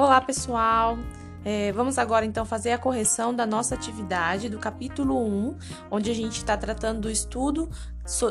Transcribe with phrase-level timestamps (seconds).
[0.00, 0.98] Olá, pessoal!
[1.44, 5.58] É, vamos agora então fazer a correção da nossa atividade do capítulo 1,
[5.90, 7.68] onde a gente está tratando do estudo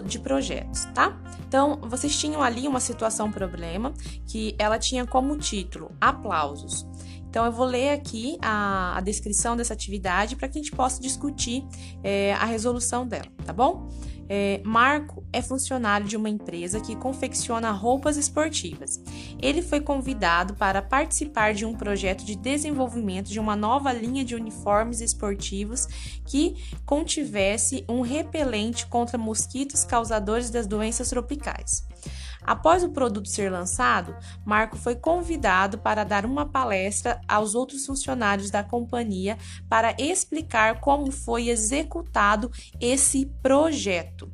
[0.03, 1.15] de projetos, tá?
[1.47, 3.93] Então, vocês tinham ali uma situação problema
[4.25, 6.87] que ela tinha como título Aplausos.
[7.29, 11.01] Então, eu vou ler aqui a, a descrição dessa atividade para que a gente possa
[11.01, 11.63] discutir
[12.03, 13.87] é, a resolução dela, tá bom?
[14.31, 19.01] É, Marco é funcionário de uma empresa que confecciona roupas esportivas.
[19.41, 24.35] Ele foi convidado para participar de um projeto de desenvolvimento de uma nova linha de
[24.35, 25.87] uniformes esportivos
[26.27, 31.88] que contivesse um repelente contra mosquitos causadores das doenças tropicais.
[32.43, 38.49] Após o produto ser lançado, Marco foi convidado para dar uma palestra aos outros funcionários
[38.49, 44.31] da companhia para explicar como foi executado esse projeto.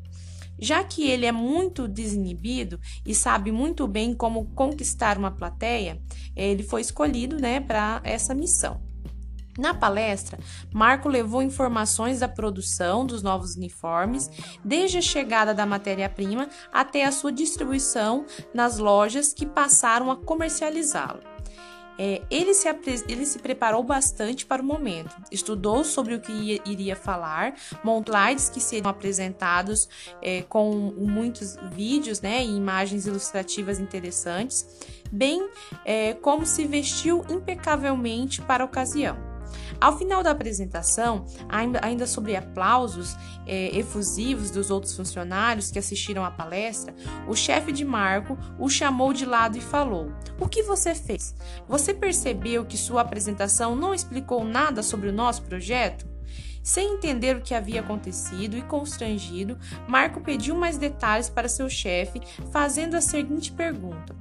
[0.57, 6.01] Já que ele é muito desinibido e sabe muito bem como conquistar uma plateia,
[6.35, 8.94] ele foi escolhido né, para essa missão.
[9.57, 10.37] Na palestra,
[10.73, 14.29] Marco levou informações da produção dos novos uniformes,
[14.63, 21.21] desde a chegada da matéria-prima até a sua distribuição nas lojas que passaram a comercializá-lo.
[21.97, 22.67] É, ele, se,
[23.07, 28.49] ele se preparou bastante para o momento, estudou sobre o que ia, iria falar, slides
[28.49, 29.87] que seriam apresentados
[30.21, 34.67] é, com muitos vídeos né, e imagens ilustrativas interessantes,
[35.09, 35.49] bem
[35.85, 39.24] é, como se vestiu impecavelmente para a ocasião.
[39.79, 41.25] Ao final da apresentação,
[41.81, 46.95] ainda sobre aplausos é, efusivos dos outros funcionários que assistiram à palestra,
[47.27, 51.35] o chefe de Marco o chamou de lado e falou: O que você fez?
[51.67, 56.15] Você percebeu que sua apresentação não explicou nada sobre o nosso projeto?
[56.65, 59.55] Sem entender o que havia acontecido e constrangido,
[59.87, 62.19] Marco pediu mais detalhes para seu chefe,
[62.51, 64.15] fazendo a seguinte pergunta: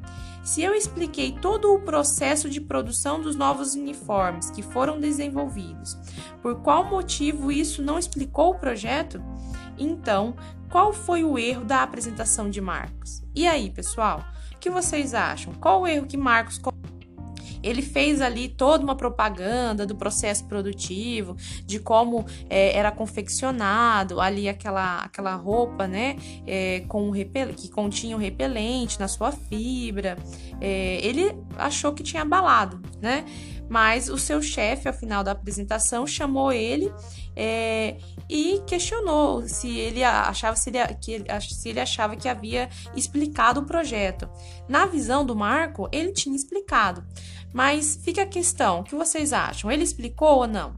[0.44, 5.96] se eu expliquei todo o processo de produção dos novos uniformes que foram desenvolvidos,
[6.42, 9.22] por qual motivo isso não explicou o projeto?
[9.78, 10.36] Então,
[10.70, 13.24] qual foi o erro da apresentação de Marcos?
[13.34, 14.22] E aí, pessoal,
[14.54, 15.54] o que vocês acham?
[15.54, 16.58] Qual o erro que Marcos
[17.64, 24.48] ele fez ali toda uma propaganda do processo produtivo, de como é, era confeccionado ali
[24.48, 26.16] aquela, aquela roupa, né,
[26.46, 30.16] é, com repel que continha um repelente na sua fibra.
[30.60, 33.24] É, ele achou que tinha abalado, né?
[33.68, 36.92] Mas o seu chefe, ao final da apresentação, chamou ele
[37.36, 37.96] é,
[38.28, 43.66] e questionou se ele achava se ele, que, se ele achava que havia explicado o
[43.66, 44.28] projeto.
[44.68, 47.04] Na visão do Marco, ele tinha explicado.
[47.52, 49.70] Mas fica a questão, o que vocês acham?
[49.70, 50.74] Ele explicou ou não?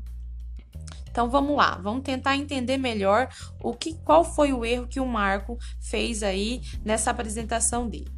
[1.11, 3.29] Então vamos lá, vamos tentar entender melhor
[3.63, 8.16] o que, qual foi o erro que o Marco fez aí nessa apresentação dele.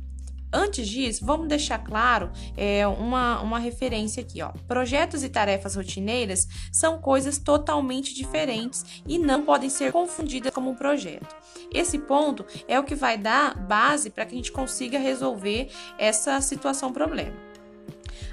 [0.53, 4.43] Antes disso, vamos deixar claro é, uma, uma referência aqui.
[4.43, 4.51] Ó.
[4.67, 10.75] Projetos e tarefas rotineiras são coisas totalmente diferentes e não podem ser confundidas como um
[10.75, 11.37] projeto.
[11.73, 16.41] Esse ponto é o que vai dar base para que a gente consiga resolver essa
[16.41, 17.49] situação problema.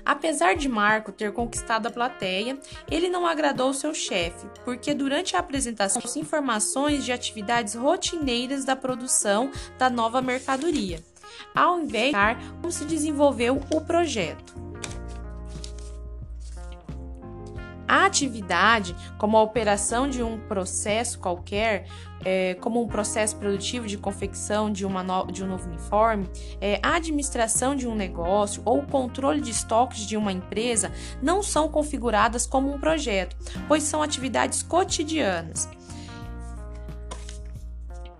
[0.05, 2.59] Apesar de Marco ter conquistado a plateia,
[2.89, 9.51] ele não agradou seu chefe, porque durante a apresentação informações de atividades rotineiras da produção
[9.79, 11.03] da nova mercadoria,
[11.55, 14.65] ao invés de como se desenvolveu o projeto.
[17.87, 21.85] A atividade, como a operação de um processo qualquer,
[22.23, 26.27] é, como um processo produtivo de confecção de, no, de um novo uniforme,
[26.59, 30.91] é, a administração de um negócio ou o controle de estoques de uma empresa
[31.21, 33.37] não são configuradas como um projeto,
[33.67, 35.69] pois são atividades cotidianas.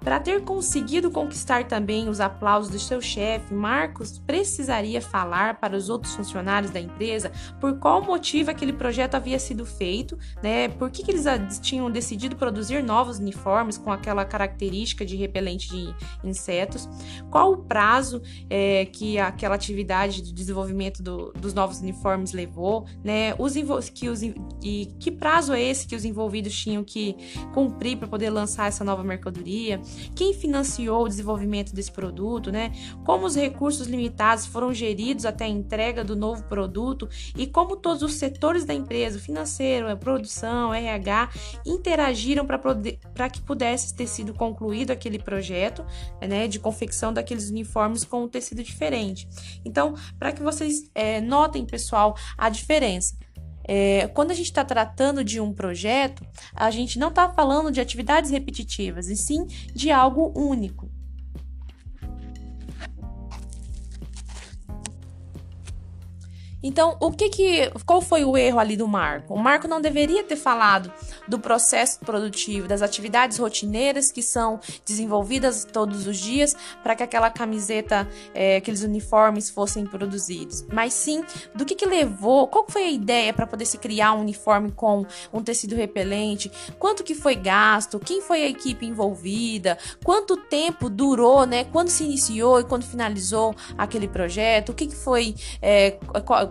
[0.06, 5.90] Para ter conseguido conquistar também os aplausos do seu chefe, Marcos precisaria falar para os
[5.90, 10.70] outros funcionários da empresa por qual motivo aquele projeto havia sido feito, né?
[10.70, 11.26] Por que, que eles
[11.60, 16.88] tinham decidido produzir novos uniformes com aquela característica de repelente de insetos,
[17.32, 23.34] qual o prazo é, que aquela atividade de desenvolvimento do, dos novos uniformes levou, né?
[23.40, 23.56] Os,
[23.90, 27.16] que os, e que prazo é esse que os envolvidos tinham que
[27.56, 29.82] cumprir para poder lançar essa nova mercadoria?
[30.16, 32.72] Quem financiou o desenvolvimento desse produto, né?
[33.04, 38.02] Como os recursos limitados foram geridos até a entrega do novo produto e como todos
[38.02, 41.30] os setores da empresa, financeiro, produção, RH,
[41.66, 45.86] interagiram para que pudesse ter sido concluído aquele projeto,
[46.22, 49.28] né, de confecção daqueles uniformes com um tecido diferente.
[49.64, 53.25] Então, para que vocês é, notem, pessoal, a diferença.
[53.68, 57.82] É, quando a gente está tratando de um projeto, a gente não está falando de
[57.82, 60.90] atividades repetitivas, e sim de algo único.
[66.68, 69.36] Então, o que que qual foi o erro ali do Marco?
[69.36, 70.92] O Marco não deveria ter falado
[71.28, 77.30] do processo produtivo, das atividades rotineiras que são desenvolvidas todos os dias para que aquela
[77.30, 81.24] camiseta, é, aqueles uniformes fossem produzidos, mas sim
[81.54, 85.06] do que que levou, qual foi a ideia para poder se criar um uniforme com
[85.32, 91.46] um tecido repelente, quanto que foi gasto, quem foi a equipe envolvida, quanto tempo durou,
[91.46, 91.66] né?
[91.66, 96.00] Quando se iniciou e quando finalizou aquele projeto, o que, que foi, é,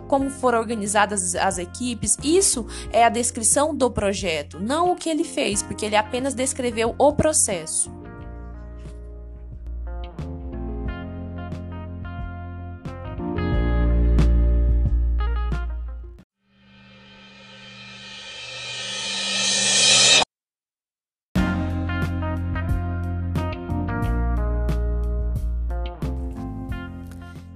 [0.07, 2.17] como foram organizadas as equipes.
[2.23, 6.95] Isso é a descrição do projeto, não o que ele fez, porque ele apenas descreveu
[6.97, 7.94] o processo.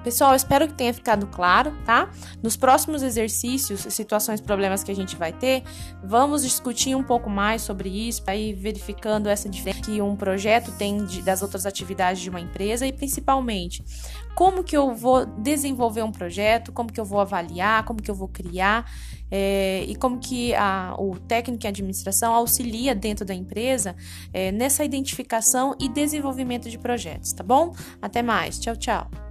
[0.09, 2.09] Pessoal, espero que tenha ficado claro, tá?
[2.41, 5.61] Nos próximos exercícios, situações, problemas que a gente vai ter,
[6.03, 11.05] vamos discutir um pouco mais sobre isso, aí verificando essa diferença que um projeto tem
[11.05, 13.85] de, das outras atividades de uma empresa e principalmente
[14.33, 18.15] como que eu vou desenvolver um projeto, como que eu vou avaliar, como que eu
[18.15, 18.91] vou criar
[19.29, 23.95] é, e como que a, o técnico em administração auxilia dentro da empresa
[24.33, 27.75] é, nessa identificação e desenvolvimento de projetos, tá bom?
[28.01, 29.28] Até mais, tchau, tchau.